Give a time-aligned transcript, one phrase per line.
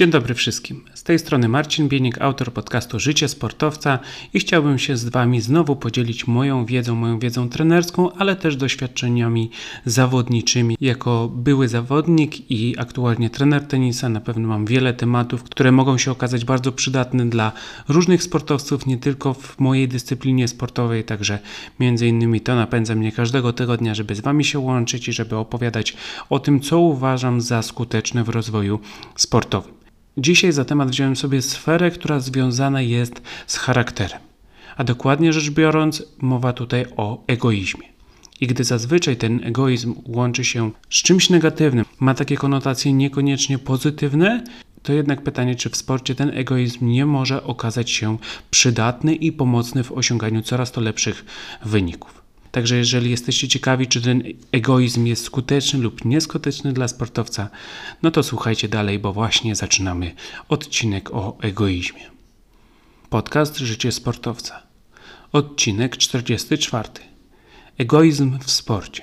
[0.00, 0.84] Dzień dobry wszystkim.
[0.94, 3.98] Z tej strony Marcin Bienik, autor podcastu Życie Sportowca
[4.34, 9.50] i chciałbym się z Wami znowu podzielić moją wiedzą, moją wiedzą trenerską, ale też doświadczeniami
[9.84, 10.76] zawodniczymi.
[10.80, 16.10] Jako były zawodnik i aktualnie trener tenisa na pewno mam wiele tematów, które mogą się
[16.10, 17.52] okazać bardzo przydatne dla
[17.88, 21.38] różnych sportowców, nie tylko w mojej dyscyplinie sportowej, także
[21.80, 25.96] między innymi to napędza mnie każdego tygodnia, żeby z Wami się łączyć i żeby opowiadać
[26.30, 28.80] o tym, co uważam za skuteczne w rozwoju
[29.16, 29.80] sportowym.
[30.18, 34.20] Dzisiaj za temat wziąłem sobie sferę, która związana jest z charakterem.
[34.76, 37.88] A dokładnie rzecz biorąc, mowa tutaj o egoizmie.
[38.40, 44.44] I gdy zazwyczaj ten egoizm łączy się z czymś negatywnym, ma takie konotacje niekoniecznie pozytywne,
[44.82, 48.18] to jednak pytanie, czy w sporcie ten egoizm nie może okazać się
[48.50, 51.24] przydatny i pomocny w osiąganiu coraz to lepszych
[51.64, 52.19] wyników.
[52.52, 57.50] Także jeżeli jesteście ciekawi, czy ten egoizm jest skuteczny lub nieskuteczny dla sportowca,
[58.02, 60.14] no to słuchajcie dalej, bo właśnie zaczynamy
[60.48, 62.10] odcinek o egoizmie.
[63.10, 64.62] Podcast Życie Sportowca.
[65.32, 66.88] Odcinek 44.
[67.78, 69.02] Egoizm w sporcie.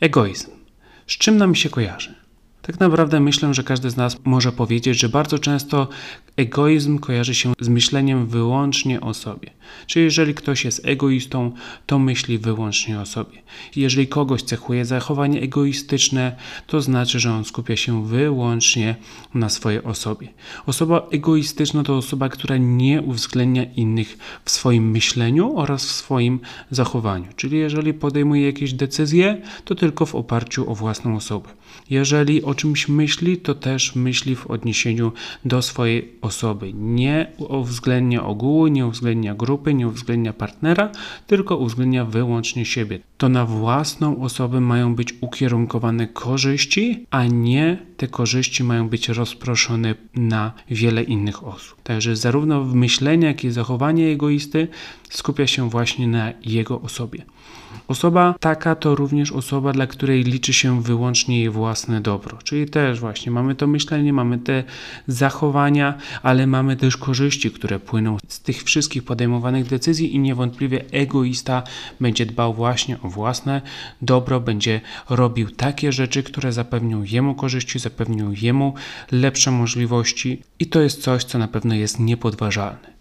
[0.00, 0.50] Egoizm.
[1.06, 2.23] Z czym nam się kojarzy?
[2.66, 5.88] Tak naprawdę myślę, że każdy z nas może powiedzieć, że bardzo często
[6.36, 9.50] egoizm kojarzy się z myśleniem wyłącznie o sobie.
[9.86, 11.52] Czyli jeżeli ktoś jest egoistą,
[11.86, 13.42] to myśli wyłącznie o sobie.
[13.76, 18.96] Jeżeli kogoś cechuje zachowanie egoistyczne, to znaczy, że on skupia się wyłącznie
[19.34, 20.28] na swojej osobie.
[20.66, 27.26] Osoba egoistyczna to osoba, która nie uwzględnia innych w swoim myśleniu oraz w swoim zachowaniu.
[27.36, 31.48] Czyli jeżeli podejmuje jakieś decyzje, to tylko w oparciu o własną osobę.
[31.90, 35.12] Jeżeli o czymś myśli, to też myśli w odniesieniu
[35.44, 36.72] do swojej osoby.
[36.74, 40.90] Nie uwzględnia ogółu, nie uwzględnia grupy, nie uwzględnia partnera,
[41.26, 42.98] tylko uwzględnia wyłącznie siebie.
[43.18, 49.94] To na własną osobę mają być ukierunkowane korzyści, a nie te korzyści mają być rozproszone
[50.14, 51.82] na wiele innych osób.
[51.82, 54.68] Także zarówno w myśleniu, jak i zachowanie egoisty
[55.10, 57.22] skupia się właśnie na jego osobie.
[57.88, 62.38] Osoba taka to również osoba, dla której liczy się wyłącznie jej własne dobro.
[62.44, 64.64] Czyli też właśnie mamy to myślenie, mamy te
[65.06, 71.62] zachowania, ale mamy też korzyści, które płyną z tych wszystkich podejmowanych decyzji i niewątpliwie egoista
[72.00, 73.62] będzie dbał właśnie o własne
[74.02, 74.80] dobro, będzie
[75.10, 78.74] robił takie rzeczy, które zapewnią jemu korzyści, zapewnią jemu
[79.12, 82.93] lepsze możliwości i to jest coś, co na pewno jest niepodważalne.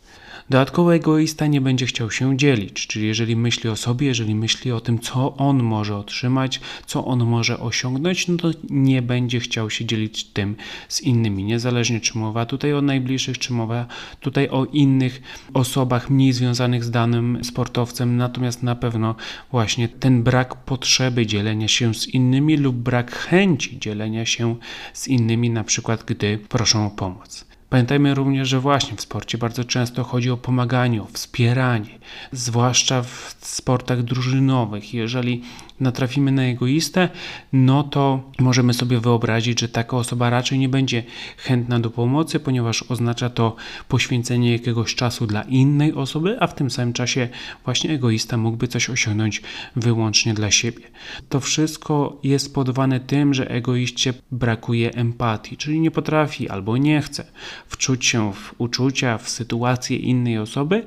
[0.49, 4.81] Dodatkowo egoista nie będzie chciał się dzielić, czyli jeżeli myśli o sobie, jeżeli myśli o
[4.81, 9.85] tym, co on może otrzymać, co on może osiągnąć, no to nie będzie chciał się
[9.85, 10.55] dzielić tym
[10.87, 13.85] z innymi, niezależnie czy mowa tutaj o najbliższych, czy mowa
[14.19, 15.21] tutaj o innych
[15.53, 19.15] osobach mniej związanych z danym sportowcem, natomiast na pewno
[19.51, 24.55] właśnie ten brak potrzeby dzielenia się z innymi lub brak chęci dzielenia się
[24.93, 27.52] z innymi, na przykład gdy proszą o pomoc.
[27.73, 31.99] Pamiętajmy również, że właśnie w sporcie bardzo często chodzi o pomaganie, o wspieranie,
[32.31, 34.93] zwłaszcza w sportach drużynowych.
[34.93, 35.41] Jeżeli
[35.79, 37.09] natrafimy na egoistę,
[37.53, 41.03] no to możemy sobie wyobrazić, że taka osoba raczej nie będzie
[41.37, 43.55] chętna do pomocy, ponieważ oznacza to
[43.87, 47.29] poświęcenie jakiegoś czasu dla innej osoby, a w tym samym czasie
[47.65, 49.41] właśnie egoista mógłby coś osiągnąć
[49.75, 50.83] wyłącznie dla siebie.
[51.29, 57.25] To wszystko jest spowodowane tym, że egoiście brakuje empatii, czyli nie potrafi albo nie chce
[57.67, 60.83] wczuć się w uczucia, w sytuację innej osoby,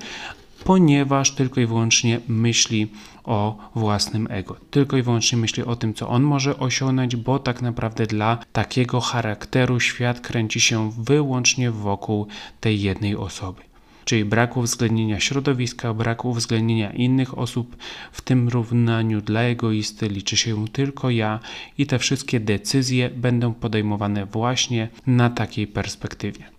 [0.65, 2.89] ponieważ tylko i wyłącznie myśli
[3.25, 4.57] o własnym ego.
[4.71, 9.01] Tylko i wyłącznie myśli o tym, co on może osiągnąć, bo tak naprawdę dla takiego
[9.01, 12.27] charakteru świat kręci się wyłącznie wokół
[12.61, 13.63] tej jednej osoby.
[14.05, 17.77] Czyli braku uwzględnienia środowiska, braku uwzględnienia innych osób,
[18.13, 21.41] w tym równaniu dla egoisty liczy się tylko ja
[21.79, 26.56] i te wszystkie decyzje będą podejmowane właśnie na takiej perspektywie.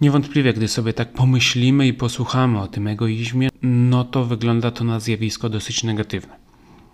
[0.00, 5.00] Niewątpliwie, gdy sobie tak pomyślimy i posłuchamy o tym egoizmie, no to wygląda to na
[5.00, 6.36] zjawisko dosyć negatywne.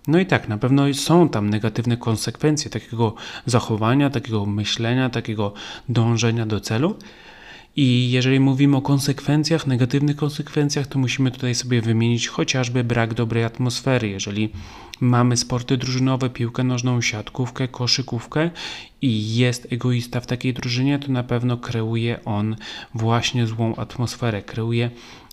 [0.09, 3.15] No i tak, na pewno są tam negatywne konsekwencje takiego
[3.47, 5.53] zachowania, takiego myślenia, takiego
[5.89, 6.97] dążenia do celu,
[7.77, 13.45] i jeżeli mówimy o konsekwencjach, negatywnych konsekwencjach, to musimy tutaj sobie wymienić chociażby brak dobrej
[13.45, 14.09] atmosfery.
[14.09, 14.53] Jeżeli
[15.01, 18.51] mamy sporty drużynowe, piłkę nożną, siatkówkę, koszykówkę
[19.03, 22.57] i jest egoista w takiej drużynie, to na pewno kreuje on
[22.95, 24.91] właśnie złą atmosferę, kreuje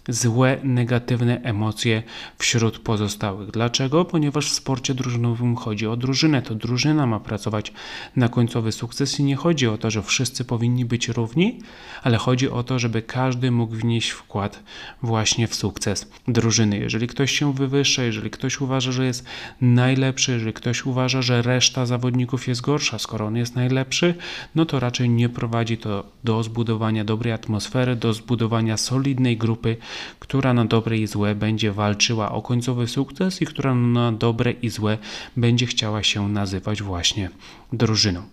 [0.07, 2.03] złe, negatywne emocje
[2.37, 3.51] wśród pozostałych.
[3.51, 4.05] Dlaczego?
[4.05, 6.41] Ponieważ w sporcie drużynowym chodzi o drużynę.
[6.41, 7.73] To drużyna ma pracować
[8.15, 11.59] na końcowy sukces i nie chodzi o to, że wszyscy powinni być równi,
[12.03, 14.63] ale chodzi o to, żeby każdy mógł wnieść wkład
[15.01, 16.77] właśnie w sukces drużyny.
[16.77, 19.25] Jeżeli ktoś się wywyższa, jeżeli ktoś uważa, że jest
[19.61, 24.15] najlepszy, jeżeli ktoś uważa, że reszta zawodników jest gorsza, skoro on jest najlepszy,
[24.55, 29.77] no to raczej nie prowadzi to do zbudowania dobrej atmosfery, do zbudowania solidnej grupy,
[30.19, 34.69] która na dobre i złe będzie walczyła o końcowy sukces i która na dobre i
[34.69, 34.97] złe
[35.37, 37.29] będzie chciała się nazywać właśnie
[37.73, 38.23] drużyną.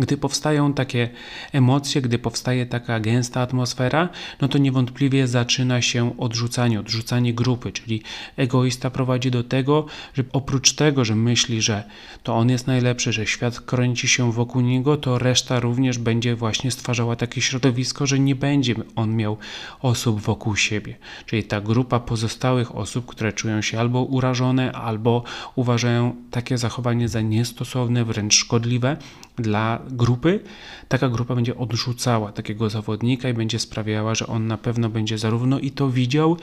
[0.00, 1.08] Gdy powstają takie
[1.52, 4.08] emocje, gdy powstaje taka gęsta atmosfera,
[4.40, 8.02] no to niewątpliwie zaczyna się odrzucanie, odrzucanie grupy, czyli
[8.36, 11.84] egoista prowadzi do tego, że oprócz tego, że myśli, że
[12.22, 16.70] to on jest najlepszy, że świat kręci się wokół niego, to reszta również będzie właśnie
[16.70, 19.36] stwarzała takie środowisko, że nie będzie on miał
[19.80, 20.96] osób wokół siebie.
[21.26, 25.22] Czyli ta grupa pozostałych osób, które czują się albo urażone, albo
[25.54, 28.96] uważają takie zachowanie za niestosowne, wręcz szkodliwe
[29.36, 30.40] dla grupy,
[30.88, 35.58] taka grupa będzie odrzucała takiego zawodnika i będzie sprawiała, że on na pewno będzie zarówno
[35.58, 36.36] i to widział,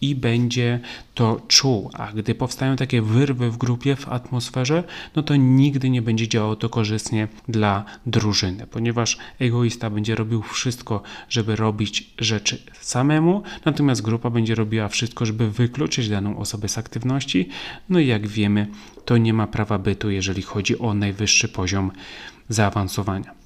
[0.00, 0.80] i będzie
[1.14, 1.90] to czuł.
[1.92, 4.84] A gdy powstają takie wyrwy w grupie, w atmosferze,
[5.16, 11.02] no to nigdy nie będzie działało to korzystnie dla drużyny, ponieważ egoista będzie robił wszystko,
[11.28, 17.48] żeby robić rzeczy samemu, natomiast grupa będzie robiła wszystko, żeby wykluczyć daną osobę z aktywności.
[17.88, 18.66] No i jak wiemy,
[19.04, 21.90] to nie ma prawa bytu, jeżeli chodzi o najwyższy poziom
[22.48, 23.44] zaawansowania.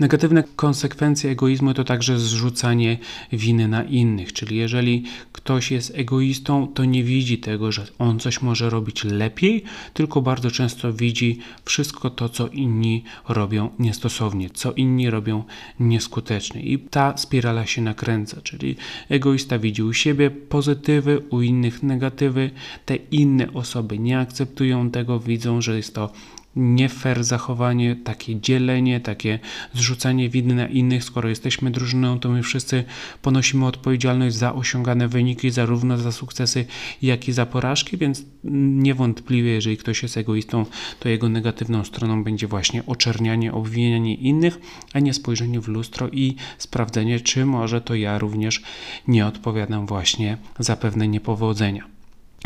[0.00, 2.98] Negatywne konsekwencje egoizmu to także zrzucanie
[3.32, 8.42] winy na innych, czyli jeżeli ktoś jest egoistą, to nie widzi tego, że on coś
[8.42, 9.64] może robić lepiej,
[9.94, 15.44] tylko bardzo często widzi wszystko to, co inni robią niestosownie, co inni robią
[15.80, 16.62] nieskutecznie.
[16.62, 18.76] I ta spirala się nakręca, czyli
[19.08, 22.50] egoista widzi u siebie pozytywy, u innych negatywy,
[22.84, 26.12] te inne osoby nie akceptują tego, widzą, że jest to
[26.56, 29.38] nie fair zachowanie, takie dzielenie, takie
[29.74, 31.04] zrzucanie winy na innych.
[31.04, 32.84] Skoro jesteśmy drużyną, to my wszyscy
[33.22, 36.66] ponosimy odpowiedzialność za osiągane wyniki, zarówno za sukcesy,
[37.02, 40.66] jak i za porażki, więc niewątpliwie, jeżeli ktoś jest egoistą,
[41.00, 44.58] to jego negatywną stroną będzie właśnie oczernianie, obwinianie innych,
[44.92, 48.62] a nie spojrzenie w lustro i sprawdzenie, czy może to ja również
[49.08, 51.95] nie odpowiadam właśnie za pewne niepowodzenia.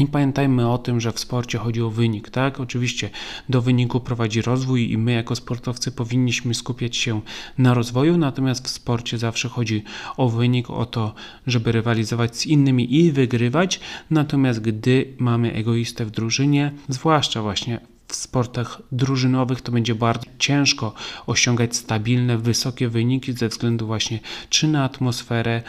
[0.01, 2.61] I pamiętajmy o tym, że w sporcie chodzi o wynik, tak?
[2.61, 3.11] Oczywiście
[3.49, 7.21] do wyniku prowadzi rozwój i my jako sportowcy powinniśmy skupiać się
[7.59, 9.83] na rozwoju, natomiast w sporcie zawsze chodzi
[10.17, 11.15] o wynik, o to,
[11.47, 13.81] żeby rywalizować z innymi i wygrywać.
[14.11, 17.81] Natomiast gdy mamy egoistę w drużynie, zwłaszcza właśnie
[18.11, 20.95] w sportach drużynowych to będzie bardzo ciężko
[21.27, 24.21] osiągać stabilne, wysokie wyniki ze względu właśnie
[24.51, 25.63] czy na atmosferę,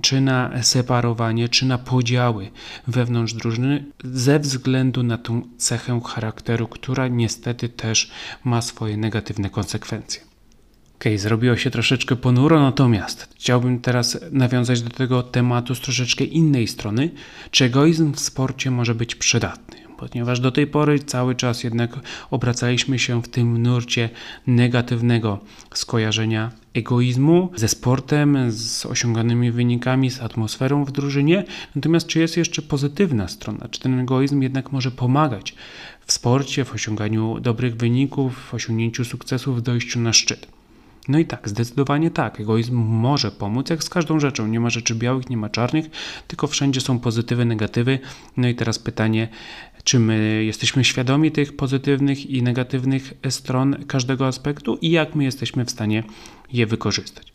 [0.00, 2.50] czy na separowanie, czy na podziały
[2.86, 8.10] wewnątrz drużyny, ze względu na tą cechę charakteru, która niestety też
[8.44, 10.20] ma swoje negatywne konsekwencje.
[10.96, 16.68] Ok, zrobiło się troszeczkę ponuro, natomiast chciałbym teraz nawiązać do tego tematu z troszeczkę innej
[16.68, 17.10] strony.
[17.50, 19.77] Czy egoizm w sporcie może być przydatny?
[19.98, 21.90] Ponieważ do tej pory cały czas jednak
[22.30, 24.10] obracaliśmy się w tym nurcie
[24.46, 25.38] negatywnego
[25.74, 31.44] skojarzenia egoizmu ze sportem, z osiąganymi wynikami, z atmosferą w drużynie.
[31.74, 33.68] Natomiast czy jest jeszcze pozytywna strona?
[33.68, 35.54] Czy ten egoizm jednak może pomagać
[36.06, 40.46] w sporcie, w osiąganiu dobrych wyników, w osiągnięciu sukcesów, w dojściu na szczyt?
[41.08, 42.40] No i tak, zdecydowanie tak.
[42.40, 44.46] Egoizm może pomóc, jak z każdą rzeczą.
[44.46, 45.84] Nie ma rzeczy białych, nie ma czarnych,
[46.26, 47.98] tylko wszędzie są pozytywy, negatywy.
[48.36, 49.28] No i teraz pytanie,
[49.88, 55.64] czy my jesteśmy świadomi tych pozytywnych i negatywnych stron każdego aspektu i jak my jesteśmy
[55.64, 56.04] w stanie
[56.52, 57.27] je wykorzystać.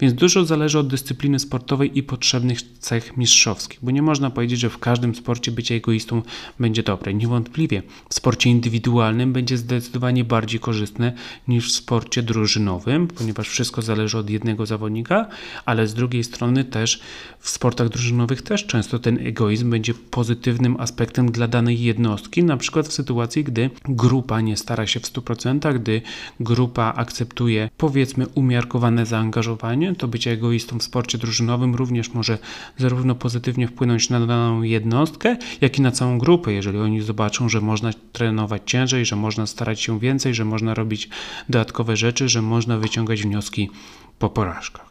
[0.00, 4.70] Więc dużo zależy od dyscypliny sportowej i potrzebnych cech mistrzowskich, bo nie można powiedzieć, że
[4.70, 6.22] w każdym sporcie bycie egoistą
[6.60, 7.14] będzie dobre.
[7.14, 11.12] Niewątpliwie w sporcie indywidualnym będzie zdecydowanie bardziej korzystne
[11.48, 15.28] niż w sporcie drużynowym, ponieważ wszystko zależy od jednego zawodnika,
[15.64, 17.00] ale z drugiej strony też
[17.38, 22.88] w sportach drużynowych też często ten egoizm będzie pozytywnym aspektem dla danej jednostki, na przykład
[22.88, 26.02] w sytuacji, gdy grupa nie stara się w 100%, gdy
[26.40, 29.57] grupa akceptuje powiedzmy umiarkowane zaangażowanie
[29.98, 32.38] to bycie egoistą w sporcie drużynowym również może
[32.76, 37.60] zarówno pozytywnie wpłynąć na daną jednostkę, jak i na całą grupę, jeżeli oni zobaczą, że
[37.60, 41.08] można trenować ciężej, że można starać się więcej, że można robić
[41.48, 43.70] dodatkowe rzeczy, że można wyciągać wnioski
[44.18, 44.88] po porażkach.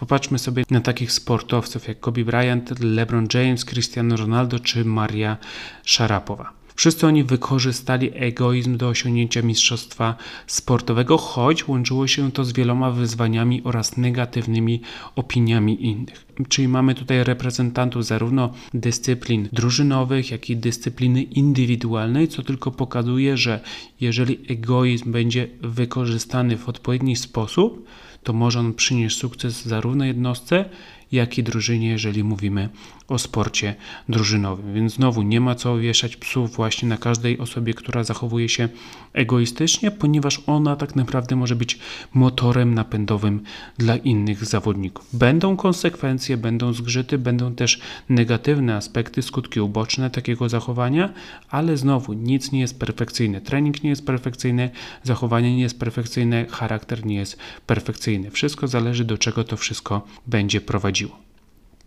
[0.00, 5.36] Popatrzmy sobie na takich sportowców jak Kobe Bryant, LeBron James, Cristiano Ronaldo czy Maria
[5.84, 6.57] Szarapowa.
[6.78, 10.16] Wszyscy oni wykorzystali egoizm do osiągnięcia mistrzostwa
[10.46, 14.80] sportowego, choć łączyło się to z wieloma wyzwaniami oraz negatywnymi
[15.16, 16.26] opiniami innych.
[16.48, 23.60] Czyli mamy tutaj reprezentantów zarówno dyscyplin drużynowych, jak i dyscypliny indywidualnej, co tylko pokazuje, że
[24.00, 27.86] jeżeli egoizm będzie wykorzystany w odpowiedni sposób,
[28.22, 30.64] to może on przynieść sukces zarówno jednostce,
[31.12, 32.68] jak i drużynie, jeżeli mówimy
[33.08, 33.74] o sporcie
[34.08, 34.74] drużynowym.
[34.74, 38.68] Więc znowu nie ma co wieszać psów właśnie na każdej osobie, która zachowuje się
[39.12, 41.78] egoistycznie, ponieważ ona tak naprawdę może być
[42.14, 43.40] motorem napędowym
[43.78, 45.08] dla innych zawodników.
[45.12, 51.12] Będą konsekwencje, będą zgrzyty, będą też negatywne aspekty, skutki uboczne takiego zachowania,
[51.50, 53.40] ale znowu nic nie jest perfekcyjne.
[53.40, 54.70] Trening nie jest perfekcyjny,
[55.02, 58.30] zachowanie nie jest perfekcyjne, charakter nie jest perfekcyjny.
[58.30, 60.60] Wszystko zależy do czego to wszystko będzie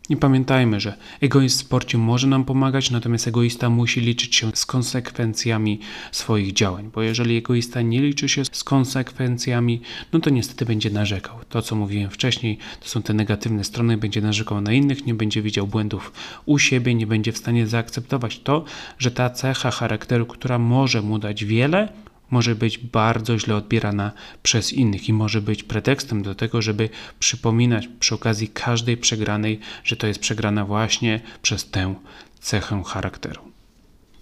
[0.09, 4.65] I pamiętajmy, że egoizm w sporcie może nam pomagać, natomiast egoista musi liczyć się z
[4.65, 5.79] konsekwencjami
[6.11, 9.81] swoich działań, bo jeżeli egoista nie liczy się z konsekwencjami,
[10.13, 11.35] no to niestety będzie narzekał.
[11.49, 15.41] To, co mówiłem wcześniej, to są te negatywne strony, będzie narzekał na innych, nie będzie
[15.41, 16.13] widział błędów
[16.45, 18.63] u siebie, nie będzie w stanie zaakceptować to,
[18.97, 21.89] że ta cecha charakteru, która może mu dać wiele,
[22.31, 24.11] może być bardzo źle odbierana
[24.43, 29.95] przez innych i może być pretekstem do tego, żeby przypominać przy okazji każdej przegranej, że
[29.95, 31.95] to jest przegrana właśnie przez tę
[32.39, 33.50] cechę charakteru.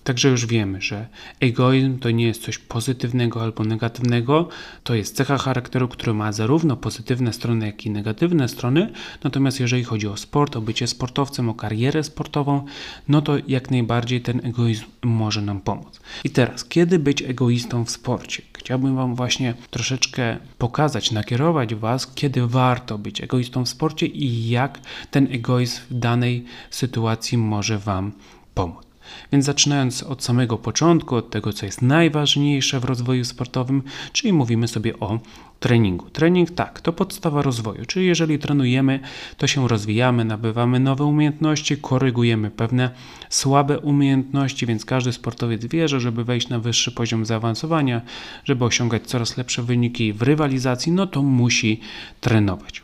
[0.03, 1.07] Także już wiemy, że
[1.39, 4.49] egoizm to nie jest coś pozytywnego albo negatywnego,
[4.83, 8.91] to jest cecha charakteru, która ma zarówno pozytywne strony, jak i negatywne strony.
[9.23, 12.65] Natomiast jeżeli chodzi o sport, o bycie sportowcem, o karierę sportową,
[13.07, 15.99] no to jak najbardziej ten egoizm może nam pomóc.
[16.23, 18.41] I teraz, kiedy być egoistą w sporcie?
[18.57, 24.79] Chciałbym Wam właśnie troszeczkę pokazać, nakierować Was, kiedy warto być egoistą w sporcie i jak
[25.11, 28.11] ten egoizm w danej sytuacji może Wam
[28.53, 28.88] pomóc.
[29.31, 34.67] Więc zaczynając od samego początku, od tego, co jest najważniejsze w rozwoju sportowym, czyli mówimy
[34.67, 35.19] sobie o
[35.59, 36.09] treningu.
[36.09, 38.99] Trening tak, to podstawa rozwoju, czyli jeżeli trenujemy,
[39.37, 42.89] to się rozwijamy, nabywamy nowe umiejętności, korygujemy pewne
[43.29, 48.01] słabe umiejętności, więc każdy sportowiec wie, że żeby wejść na wyższy poziom zaawansowania,
[48.43, 51.79] żeby osiągać coraz lepsze wyniki w rywalizacji, no to musi
[52.21, 52.83] trenować.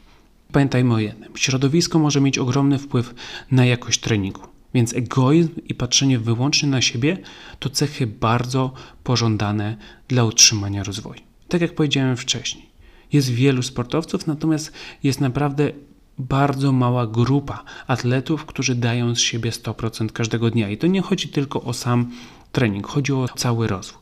[0.51, 3.15] Pamiętajmy o jednym: środowisko może mieć ogromny wpływ
[3.51, 4.54] na jakość treningu.
[4.75, 7.17] Więc egoizm i patrzenie wyłącznie na siebie
[7.59, 9.77] to cechy bardzo pożądane
[10.07, 11.21] dla utrzymania rozwoju.
[11.47, 12.65] Tak jak powiedziałem wcześniej,
[13.13, 14.71] jest wielu sportowców, natomiast
[15.03, 15.71] jest naprawdę
[16.17, 20.69] bardzo mała grupa atletów, którzy dają z siebie 100% każdego dnia.
[20.69, 22.11] I to nie chodzi tylko o sam
[22.51, 24.01] trening, chodzi o cały rozwój.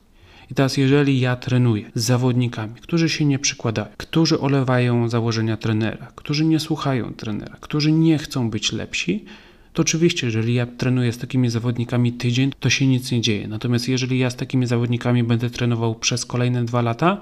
[0.52, 6.12] I teraz, jeżeli ja trenuję z zawodnikami, którzy się nie przykładają, którzy olewają założenia trenera,
[6.16, 9.26] którzy nie słuchają trenera, którzy nie chcą być lepsi,
[9.74, 13.48] to oczywiście, jeżeli ja trenuję z takimi zawodnikami tydzień, to się nic nie dzieje.
[13.48, 17.22] Natomiast jeżeli ja z takimi zawodnikami będę trenował przez kolejne dwa lata,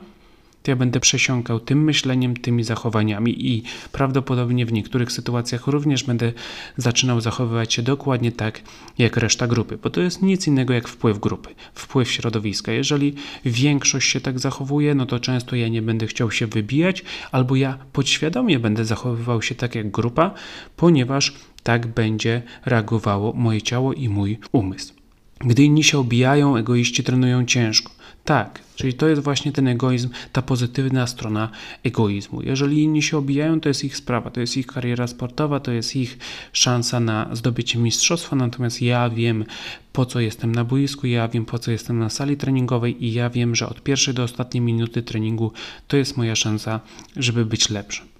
[0.63, 6.33] to ja będę przesiąkał tym myśleniem, tymi zachowaniami i prawdopodobnie w niektórych sytuacjach również będę
[6.77, 8.61] zaczynał zachowywać się dokładnie tak
[8.97, 12.71] jak reszta grupy, bo to jest nic innego jak wpływ grupy, wpływ środowiska.
[12.71, 13.13] Jeżeli
[13.45, 17.77] większość się tak zachowuje, no to często ja nie będę chciał się wybijać, albo ja
[17.93, 20.31] podświadomie będę zachowywał się tak jak grupa,
[20.75, 24.93] ponieważ tak będzie reagowało moje ciało i mój umysł.
[25.39, 27.91] Gdy inni się obijają, egoiści trenują ciężko.
[28.25, 31.49] Tak, czyli to jest właśnie ten egoizm, ta pozytywna strona
[31.83, 32.41] egoizmu.
[32.41, 35.95] Jeżeli inni się obijają, to jest ich sprawa, to jest ich kariera sportowa, to jest
[35.95, 36.17] ich
[36.53, 39.45] szansa na zdobycie mistrzostwa, natomiast ja wiem,
[39.93, 43.29] po co jestem na boisku, ja wiem, po co jestem na sali treningowej i ja
[43.29, 45.51] wiem, że od pierwszej do ostatniej minuty treningu
[45.87, 46.79] to jest moja szansa,
[47.15, 48.11] żeby być lepszym.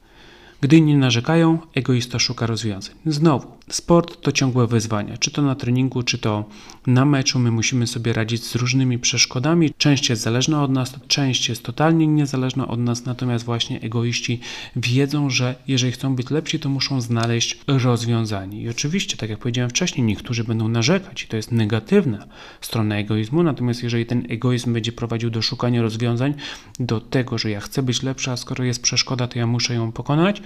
[0.61, 2.95] Gdy inni narzekają, egoista szuka rozwiązań.
[3.05, 6.45] Znowu, sport to ciągłe wyzwania, czy to na treningu, czy to
[6.87, 7.39] na meczu.
[7.39, 9.73] My musimy sobie radzić z różnymi przeszkodami.
[9.77, 14.39] Część jest zależna od nas, część jest totalnie niezależna od nas, natomiast właśnie egoiści
[14.75, 18.61] wiedzą, że jeżeli chcą być lepsi, to muszą znaleźć rozwiązanie.
[18.61, 22.25] I oczywiście, tak jak powiedziałem wcześniej, niektórzy będą narzekać i to jest negatywna
[22.61, 26.33] strona egoizmu, natomiast jeżeli ten egoizm będzie prowadził do szukania rozwiązań,
[26.79, 29.91] do tego, że ja chcę być lepszy, a skoro jest przeszkoda, to ja muszę ją
[29.91, 30.41] pokonać,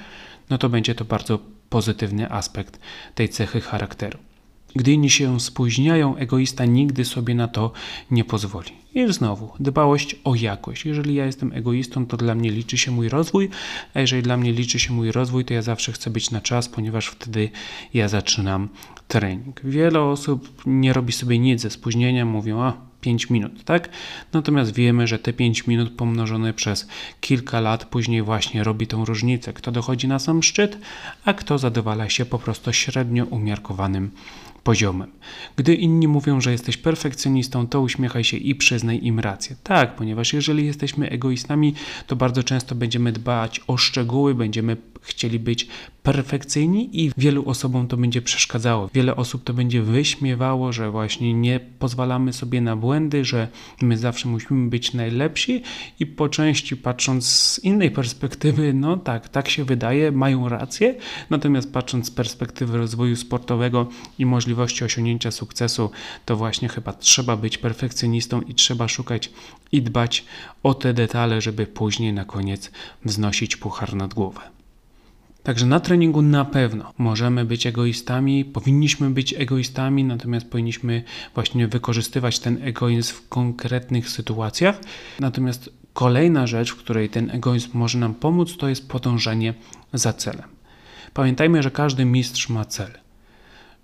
[0.50, 2.79] no to będzie to bardzo pozytywny aspekt
[3.15, 4.19] tej cechy charakteru.
[4.75, 7.72] Gdy inni się spóźniają, egoista nigdy sobie na to
[8.12, 8.72] nie pozwoli.
[8.95, 10.86] I znowu, dbałość o jakość.
[10.86, 13.50] Jeżeli ja jestem egoistą, to dla mnie liczy się mój rozwój,
[13.93, 16.69] a jeżeli dla mnie liczy się mój rozwój, to ja zawsze chcę być na czas,
[16.69, 17.50] ponieważ wtedy
[17.93, 18.69] ja zaczynam
[19.07, 19.62] trening.
[19.63, 22.74] Wiele osób nie robi sobie nic ze spóźnienia, mówią, a
[23.05, 23.89] 5 minut, tak?
[24.33, 26.88] Natomiast wiemy, że te 5 minut pomnożone przez
[27.21, 29.53] kilka lat później właśnie robi tą różnicę.
[29.53, 30.77] Kto dochodzi na sam szczyt,
[31.25, 34.12] a kto zadowala się po prostu średnio umiarkowanym
[34.63, 35.12] poziomem.
[35.55, 39.55] Gdy inni mówią, że jesteś perfekcjonistą, to uśmiechaj się i przyznaj im rację.
[39.63, 41.74] Tak, ponieważ jeżeli jesteśmy egoistami,
[42.07, 45.67] to bardzo często będziemy dbać o szczegóły, będziemy chcieli być
[46.03, 48.89] perfekcyjni i wielu osobom to będzie przeszkadzało.
[48.93, 53.47] Wiele osób to będzie wyśmiewało, że właśnie nie pozwalamy sobie na błędy, że
[53.81, 55.63] my zawsze musimy być najlepsi
[56.00, 60.95] i po części patrząc z innej perspektywy, no tak, tak się wydaje, mają rację,
[61.29, 63.88] natomiast patrząc z perspektywy rozwoju sportowego
[64.19, 65.91] i możliwości osiągnięcia sukcesu,
[66.25, 69.31] to właśnie chyba trzeba być perfekcjonistą i trzeba szukać
[69.71, 70.25] i dbać
[70.63, 72.71] o te detale, żeby później na koniec
[73.05, 74.54] wznosić puchar nad głowę.
[75.45, 82.39] Także na treningu na pewno możemy być egoistami, powinniśmy być egoistami, natomiast powinniśmy właśnie wykorzystywać
[82.39, 84.79] ten egoizm w konkretnych sytuacjach.
[85.19, 89.53] Natomiast kolejna rzecz, w której ten egoizm może nam pomóc, to jest podążanie
[89.93, 90.49] za celem.
[91.13, 93.04] Pamiętajmy, że każdy mistrz ma cel.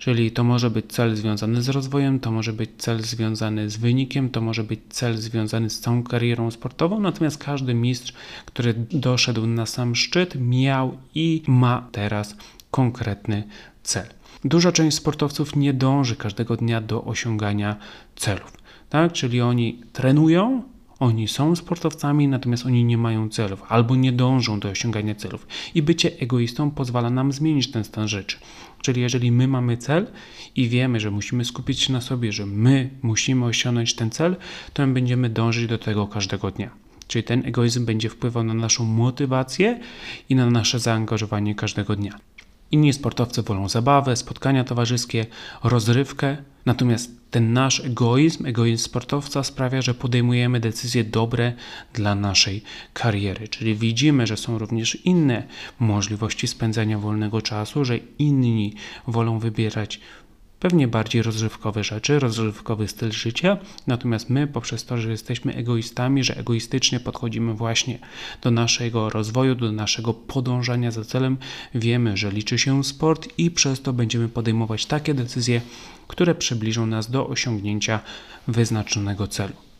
[0.01, 4.29] Czyli to może być cel związany z rozwojem, to może być cel związany z wynikiem,
[4.29, 8.13] to może być cel związany z całą karierą sportową, natomiast każdy mistrz,
[8.46, 12.36] który doszedł na sam szczyt, miał i ma teraz
[12.72, 13.43] konkretny
[13.84, 14.05] cel.
[14.46, 17.75] Duża część sportowców nie dąży każdego dnia do osiągania
[18.15, 18.53] celów.
[18.89, 19.12] Tak?
[19.12, 20.63] Czyli oni trenują,
[21.01, 25.48] oni są sportowcami, natomiast oni nie mają celów albo nie dążą do osiągania celów.
[25.75, 28.38] I bycie egoistą pozwala nam zmienić ten stan rzeczy.
[28.81, 30.08] Czyli jeżeli my mamy cel
[30.55, 34.36] i wiemy, że musimy skupić się na sobie, że my musimy osiągnąć ten cel,
[34.74, 36.70] to my będziemy dążyć do tego każdego dnia.
[37.08, 39.79] Czyli ten egoizm będzie wpływał na naszą motywację
[40.29, 42.20] i na nasze zaangażowanie każdego dnia.
[42.72, 45.25] Inni sportowcy wolą zabawę, spotkania towarzyskie,
[45.63, 51.53] rozrywkę, natomiast ten nasz egoizm, egoizm sportowca sprawia, że podejmujemy decyzje dobre
[51.94, 52.63] dla naszej
[52.94, 53.48] kariery.
[53.48, 55.44] Czyli widzimy, że są również inne
[55.80, 58.74] możliwości spędzania wolnego czasu, że inni
[59.08, 60.00] wolą wybierać
[60.62, 66.38] pewnie bardziej rozrywkowe rzeczy, rozrywkowy styl życia, natomiast my poprzez to, że jesteśmy egoistami, że
[66.38, 68.00] egoistycznie podchodzimy właśnie
[68.41, 71.38] do naszego rozwoju, do naszego podążania za celem,
[71.75, 75.62] wiemy, że liczy się sport i przez to będziemy podejmować takie decyzje,
[76.08, 78.00] które przybliżą nas do osiągnięcia
[78.48, 79.71] wyznaczonego celu.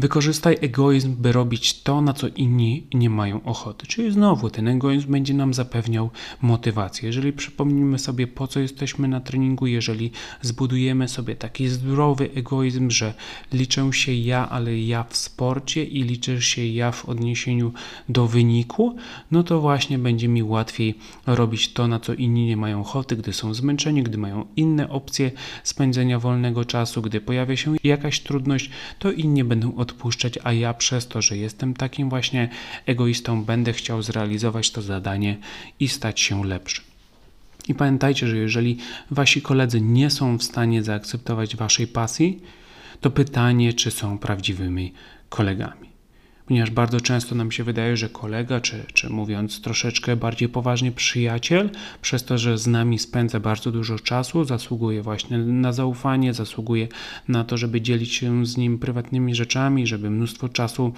[0.00, 3.86] Wykorzystaj egoizm, by robić to, na co inni nie mają ochoty.
[3.86, 6.10] Czyli znowu ten egoizm będzie nam zapewniał
[6.42, 7.06] motywację.
[7.06, 10.10] Jeżeli przypomnimy sobie, po co jesteśmy na treningu, jeżeli
[10.42, 13.14] zbudujemy sobie taki zdrowy egoizm, że
[13.52, 17.72] liczę się ja, ale ja w sporcie i liczę się ja w odniesieniu
[18.08, 18.96] do wyniku,
[19.30, 20.94] no to właśnie będzie mi łatwiej
[21.26, 25.30] robić to, na co inni nie mają ochoty, gdy są zmęczeni, gdy mają inne opcje
[25.64, 31.08] spędzenia wolnego czasu, gdy pojawia się jakaś trudność, to inni będą odpuszczać, a ja przez
[31.08, 32.48] to, że jestem takim właśnie
[32.86, 35.38] egoistą, będę chciał zrealizować to zadanie
[35.80, 36.82] i stać się lepszy.
[37.68, 38.78] I pamiętajcie, że jeżeli
[39.10, 42.42] wasi koledzy nie są w stanie zaakceptować waszej pasji,
[43.00, 44.92] to pytanie, czy są prawdziwymi
[45.28, 45.89] kolegami
[46.50, 51.70] ponieważ bardzo często nam się wydaje, że kolega, czy, czy mówiąc troszeczkę bardziej poważnie przyjaciel,
[52.02, 56.88] przez to, że z nami spędza bardzo dużo czasu, zasługuje właśnie na zaufanie, zasługuje
[57.28, 60.92] na to, żeby dzielić się z nim prywatnymi rzeczami, żeby mnóstwo czasu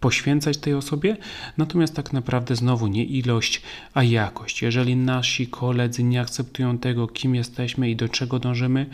[0.00, 1.16] poświęcać tej osobie,
[1.58, 3.62] natomiast tak naprawdę znowu nie ilość,
[3.94, 4.62] a jakość.
[4.62, 8.86] Jeżeli nasi koledzy nie akceptują tego, kim jesteśmy i do czego dążymy,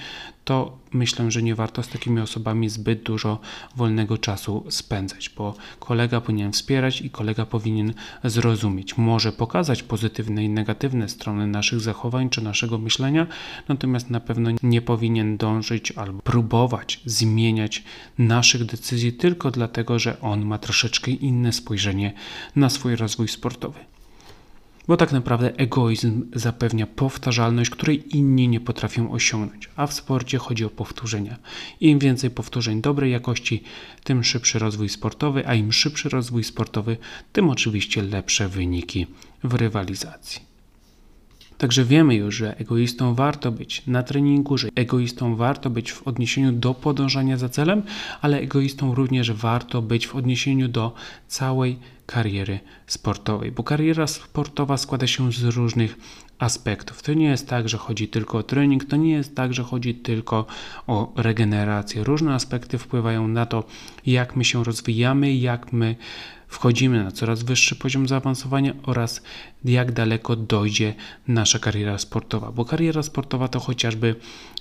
[0.44, 3.40] to myślę, że nie warto z takimi osobami zbyt dużo
[3.76, 8.98] wolnego czasu spędzać, bo kolega powinien wspierać i kolega powinien zrozumieć.
[8.98, 13.26] Może pokazać pozytywne i negatywne strony naszych zachowań czy naszego myślenia,
[13.68, 17.85] natomiast na pewno nie powinien dążyć albo próbować zmieniać
[18.18, 22.12] naszych decyzji tylko dlatego, że on ma troszeczkę inne spojrzenie
[22.57, 23.92] na swój rozwój sportowy.
[24.92, 30.64] Bo tak naprawdę egoizm zapewnia powtarzalność, której inni nie potrafią osiągnąć, a w sporcie chodzi
[30.64, 31.37] o powtórzenia.
[31.81, 33.62] Im więcej powtórzeń dobrej jakości,
[34.05, 36.96] tym szybszy rozwój sportowy, a im szybszy rozwój sportowy,
[37.33, 39.07] tym oczywiście lepsze wyniki
[39.44, 40.40] w rywalizacji.
[41.59, 46.52] Także wiemy już, że egoistą warto być na treningu, że egoistą warto być w odniesieniu
[46.52, 47.83] do podążania za celem,
[48.20, 50.94] ale egoistą również warto być w odniesieniu do
[51.28, 51.78] całej
[52.12, 55.96] kariery sportowej, bo kariera sportowa składa się z różnych
[56.38, 57.03] aspektów.
[57.03, 59.94] To nie jest tak, że chodzi tylko o trening, to nie jest tak, że chodzi
[59.94, 60.46] tylko
[60.87, 62.05] o regenerację.
[62.05, 63.64] Różne aspekty wpływają na to,
[64.07, 65.96] jak my się rozwijamy, jak my
[66.53, 69.23] wchodzimy na coraz wyższy poziom zaawansowania oraz
[69.65, 70.95] jak daleko dojdzie
[71.29, 72.53] nasza kariera sportowa.
[72.53, 74.15] Bo kariera sportowa to chociażby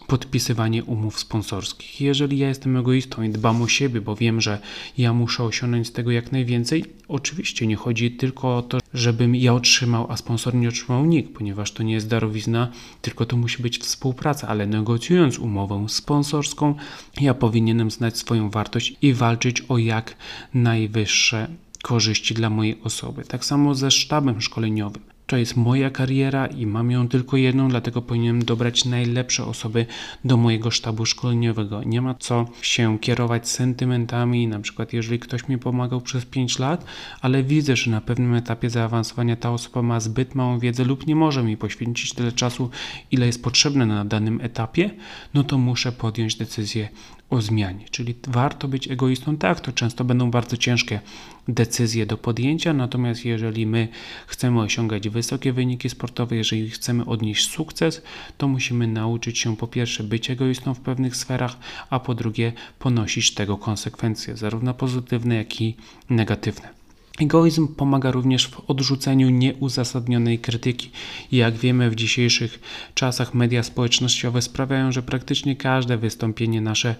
[0.07, 2.01] podpisywanie umów sponsorskich.
[2.01, 4.59] Jeżeli ja jestem egoistą i dbam o siebie, bo wiem, że
[4.97, 9.53] ja muszę osiągnąć z tego jak najwięcej, oczywiście nie chodzi tylko o to, żebym ja
[9.53, 13.77] otrzymał, a sponsor nie otrzymał nikt, ponieważ to nie jest darowizna, tylko to musi być
[13.77, 16.75] współpraca, ale negocjując umowę sponsorską,
[17.21, 20.15] ja powinienem znać swoją wartość i walczyć o jak
[20.53, 21.47] najwyższe
[21.81, 23.23] korzyści dla mojej osoby.
[23.23, 25.10] Tak samo ze sztabem szkoleniowym.
[25.31, 29.85] To jest moja kariera i mam ją tylko jedną, dlatego powinienem dobrać najlepsze osoby
[30.25, 31.83] do mojego sztabu szkoleniowego.
[31.83, 36.85] Nie ma co się kierować sentymentami, na przykład jeżeli ktoś mi pomagał przez 5 lat,
[37.21, 41.15] ale widzę, że na pewnym etapie zaawansowania ta osoba ma zbyt małą wiedzę lub nie
[41.15, 42.69] może mi poświęcić tyle czasu,
[43.11, 44.89] ile jest potrzebne na danym etapie,
[45.33, 46.89] no to muszę podjąć decyzję
[47.31, 47.85] o zmianie.
[47.91, 50.99] Czyli warto być egoistą, tak, to często będą bardzo ciężkie
[51.47, 53.87] decyzje do podjęcia, natomiast jeżeli my
[54.27, 58.01] chcemy osiągać wysokie wyniki sportowe, jeżeli chcemy odnieść sukces,
[58.37, 61.57] to musimy nauczyć się po pierwsze być egoistą w pewnych sferach,
[61.89, 65.75] a po drugie ponosić tego konsekwencje, zarówno pozytywne, jak i
[66.09, 66.80] negatywne.
[67.21, 70.91] Egoizm pomaga również w odrzuceniu nieuzasadnionej krytyki.
[71.31, 72.59] Jak wiemy, w dzisiejszych
[72.93, 76.95] czasach media społecznościowe sprawiają, że praktycznie każde wystąpienie nasze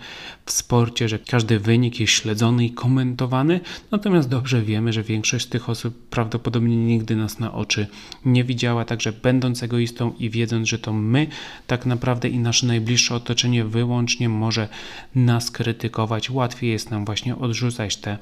[0.45, 3.60] w sporcie, że każdy wynik jest śledzony i komentowany,
[3.91, 7.88] natomiast dobrze wiemy, że większość z tych osób prawdopodobnie nigdy nas na oczy
[8.25, 11.27] nie widziała, także będąc egoistą i wiedząc, że to my
[11.67, 14.67] tak naprawdę i nasze najbliższe otoczenie wyłącznie może
[15.15, 18.17] nas krytykować, łatwiej jest nam właśnie odrzucać te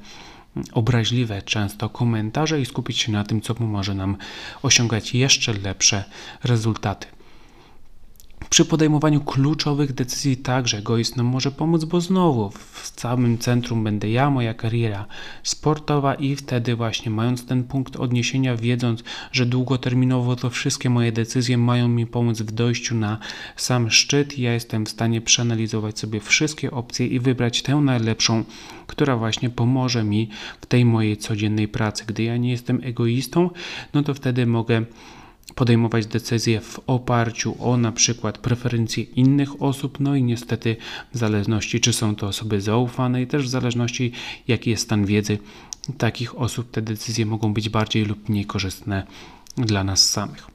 [0.74, 4.18] obraźliwe często komentarze i skupić się na tym, co pomoże nam
[4.64, 6.04] osiągać jeszcze lepsze
[6.44, 7.08] rezultaty.
[8.50, 14.10] Przy podejmowaniu kluczowych decyzji także egoizm nam może pomóc, bo znowu w całym centrum będę
[14.10, 15.06] ja, moja kariera
[15.44, 21.58] sportowa i wtedy właśnie mając ten punkt odniesienia, wiedząc, że długoterminowo to wszystkie moje decyzje
[21.58, 23.18] mają mi pomóc w dojściu na
[23.56, 28.44] sam szczyt, ja jestem w stanie przeanalizować sobie wszystkie opcje i wybrać tę najlepszą,
[28.88, 30.30] która właśnie pomoże mi
[30.62, 32.04] w tej mojej codziennej pracy.
[32.08, 33.50] Gdy ja nie jestem egoistą,
[33.94, 34.86] no to wtedy mogę
[35.56, 40.76] podejmować decyzje w oparciu o na przykład preferencje innych osób, no i niestety
[41.14, 44.12] w zależności czy są to osoby zaufane i też w zależności
[44.48, 45.38] jaki jest stan wiedzy
[45.98, 49.08] takich osób, te decyzje mogą być bardziej lub mniej korzystne
[49.58, 50.48] dla nas samych.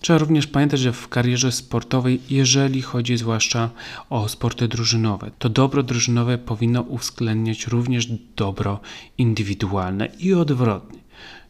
[0.00, 3.70] Trzeba również pamiętać, że w karierze sportowej, jeżeli chodzi zwłaszcza
[4.10, 8.80] o sporty drużynowe, to dobro drużynowe powinno uwzględniać również dobro
[9.18, 11.00] indywidualne i odwrotnie.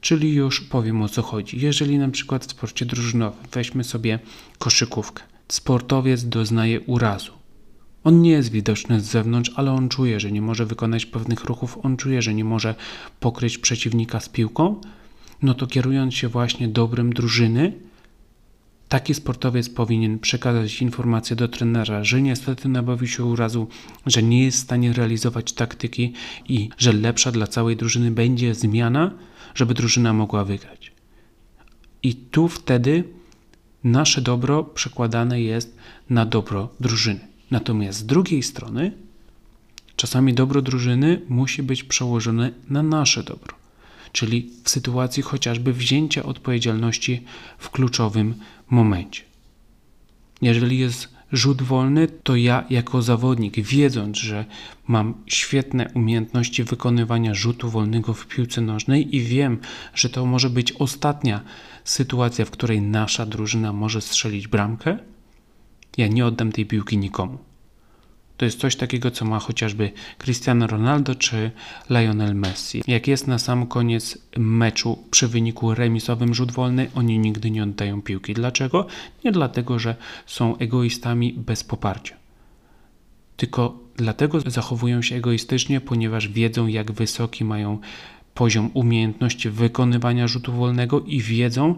[0.01, 1.61] Czyli już powiem o co chodzi.
[1.61, 4.19] Jeżeli na przykład w sporcie drużynowym weźmy sobie
[4.59, 7.33] koszykówkę, sportowiec doznaje urazu.
[8.05, 11.79] On nie jest widoczny z zewnątrz, ale on czuje, że nie może wykonać pewnych ruchów,
[11.83, 12.75] on czuje, że nie może
[13.21, 14.81] pokryć przeciwnika z piłką.
[15.43, 17.73] No to kierując się właśnie dobrem drużyny,
[18.91, 23.69] taki sportowiec powinien przekazać informację do trenera, że niestety nabawił się urazu,
[24.07, 26.13] że nie jest w stanie realizować taktyki
[26.49, 29.11] i że lepsza dla całej drużyny będzie zmiana,
[29.55, 30.93] żeby drużyna mogła wygrać.
[32.03, 33.05] I tu wtedy
[33.85, 35.77] nasze dobro przekładane jest
[36.11, 37.21] na dobro drużyny.
[37.51, 38.93] Natomiast z drugiej strony,
[39.97, 43.55] czasami dobro drużyny musi być przełożone na nasze dobro,
[44.13, 47.25] czyli w sytuacji chociażby wzięcia odpowiedzialności
[47.59, 48.35] w kluczowym
[48.71, 49.23] momencie.
[50.43, 54.45] Jeżeli jest rzut wolny, to ja jako zawodnik, wiedząc, że
[54.87, 59.59] mam świetne umiejętności wykonywania rzutu wolnego w piłce nożnej i wiem,
[59.95, 61.41] że to może być ostatnia
[61.85, 64.99] sytuacja, w której nasza drużyna może strzelić bramkę,
[65.97, 67.50] ja nie oddam tej piłki nikomu.
[68.41, 71.51] To jest coś takiego, co ma chociażby Cristiano Ronaldo czy
[71.91, 72.83] Lionel Messi.
[72.87, 78.03] Jak jest na sam koniec meczu przy wyniku remisowym rzut wolny, oni nigdy nie oddają
[78.03, 78.35] piłki.
[78.35, 78.87] Dlaczego?
[79.25, 82.17] Nie dlatego, że są egoistami bez poparcia.
[83.37, 87.79] Tylko dlatego zachowują się egoistycznie, ponieważ wiedzą, jak wysoki mają
[88.35, 91.75] poziom umiejętności wykonywania rzutu wolnego i wiedzą,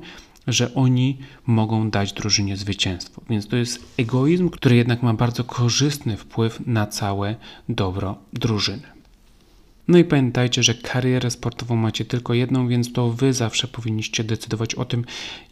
[0.46, 3.22] że oni mogą dać drużynie zwycięstwo.
[3.30, 7.36] Więc to jest egoizm, który jednak ma bardzo korzystny wpływ na całe
[7.68, 8.92] dobro drużyny.
[9.88, 14.74] No i pamiętajcie, że karierę sportową macie tylko jedną, więc to wy zawsze powinniście decydować
[14.74, 15.04] o tym,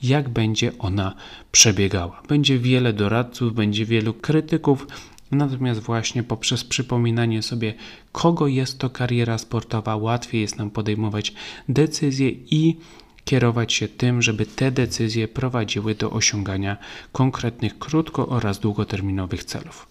[0.03, 1.15] jak będzie ona
[1.53, 2.23] przebiegała.
[2.29, 4.87] Będzie wiele doradców, będzie wielu krytyków,
[5.31, 7.75] natomiast właśnie poprzez przypominanie sobie,
[8.13, 11.33] kogo jest to kariera sportowa, łatwiej jest nam podejmować
[11.69, 12.77] decyzje i
[13.25, 16.77] kierować się tym, żeby te decyzje prowadziły do osiągania
[17.13, 19.91] konkretnych krótko oraz długoterminowych celów.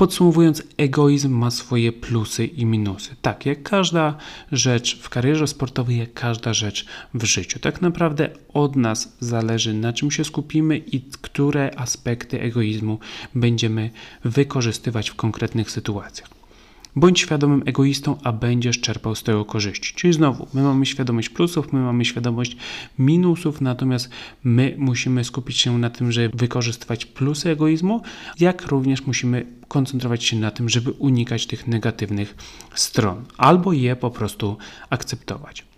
[0.00, 3.16] Podsumowując, egoizm ma swoje plusy i minusy.
[3.22, 4.16] Tak, jak każda
[4.52, 7.58] rzecz w karierze sportowej, jak każda rzecz w życiu.
[7.58, 12.98] Tak naprawdę od nas zależy, na czym się skupimy i które aspekty egoizmu
[13.34, 13.90] będziemy
[14.24, 16.39] wykorzystywać w konkretnych sytuacjach.
[16.96, 19.94] Bądź świadomym egoistą, a będziesz czerpał z tego korzyści.
[19.94, 22.56] Czyli znowu, my mamy świadomość plusów, my mamy świadomość
[22.98, 24.10] minusów, natomiast
[24.44, 28.02] my musimy skupić się na tym, żeby wykorzystywać plusy egoizmu,
[28.40, 32.34] jak również musimy koncentrować się na tym, żeby unikać tych negatywnych
[32.74, 34.56] stron, albo je po prostu
[34.90, 35.69] akceptować.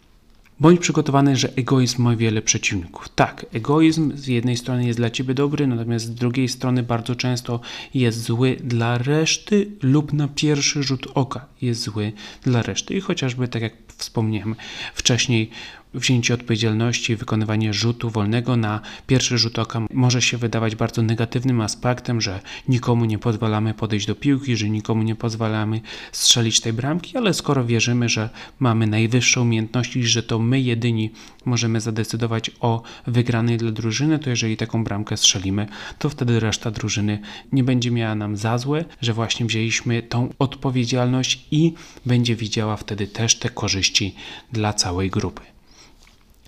[0.63, 3.09] Bądź przygotowany, że egoizm ma wiele przeciwników.
[3.09, 7.61] Tak, egoizm z jednej strony jest dla ciebie dobry, natomiast z drugiej strony bardzo często
[7.95, 12.95] jest zły dla reszty lub na pierwszy rzut oka jest zły dla reszty.
[12.95, 14.57] I chociażby tak jak wspomniałem
[14.95, 15.51] wcześniej,
[15.95, 22.21] wzięcie odpowiedzialności, wykonywanie rzutu wolnego na pierwszy rzut oka może się wydawać bardzo negatywnym aspektem,
[22.21, 25.81] że nikomu nie pozwalamy podejść do piłki, że nikomu nie pozwalamy
[26.13, 31.11] strzelić tej bramki, ale skoro wierzymy, że mamy najwyższą umiejętność i że to my jedyni
[31.45, 35.67] możemy zadecydować o wygranej dla drużyny, to jeżeli taką bramkę strzelimy,
[35.99, 37.19] to wtedy reszta drużyny
[37.53, 41.75] nie będzie miała nam za złe, że właśnie wzięliśmy tą odpowiedzialność i
[42.07, 44.15] będzie widziała wtedy też te korzyści
[44.53, 45.52] dla całej grupy.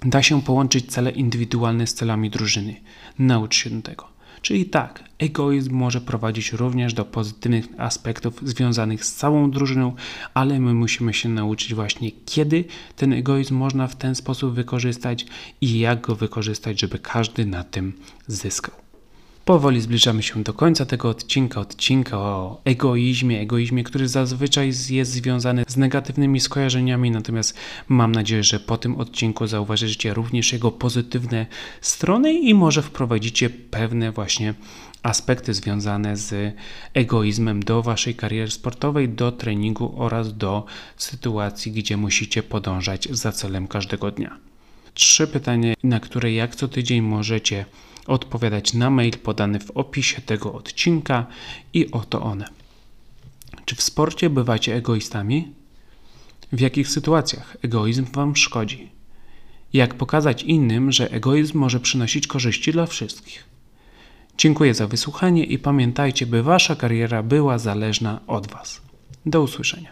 [0.05, 2.81] Da się połączyć cele indywidualne z celami drużyny.
[3.19, 4.14] Naucz się tego.
[4.43, 9.95] Czyli tak, egoizm może prowadzić również do pozytywnych aspektów związanych z całą drużyną,
[10.35, 12.64] ale my musimy się nauczyć właśnie, kiedy
[12.97, 15.27] ten egoizm można w ten sposób wykorzystać
[15.61, 17.93] i jak go wykorzystać, żeby każdy na tym
[18.27, 18.84] zyskał.
[19.44, 25.64] Powoli zbliżamy się do końca tego odcinka, odcinka o egoizmie, egoizmie, który zazwyczaj jest związany
[25.68, 27.57] z negatywnymi skojarzeniami, natomiast
[27.88, 31.46] mam nadzieję, że po tym odcinku zauważycie również jego pozytywne
[31.80, 34.54] strony i może wprowadzicie pewne właśnie
[35.02, 36.54] aspekty związane z
[36.94, 40.64] egoizmem do waszej kariery sportowej, do treningu oraz do
[40.96, 44.38] sytuacji, gdzie musicie podążać za celem każdego dnia.
[44.94, 47.64] Trzy pytania, na które jak co tydzień możecie
[48.07, 51.27] odpowiadać na mail podany w opisie tego odcinka
[51.73, 52.45] i oto one.
[53.64, 55.53] Czy w sporcie bywacie egoistami?
[56.53, 58.88] W jakich sytuacjach egoizm Wam szkodzi?
[59.73, 63.45] Jak pokazać innym, że egoizm może przynosić korzyści dla wszystkich?
[64.38, 68.81] Dziękuję za wysłuchanie i pamiętajcie, by Wasza kariera była zależna od Was.
[69.27, 69.90] Do usłyszenia.